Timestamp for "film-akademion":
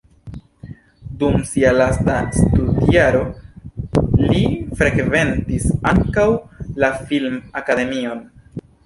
7.11-8.25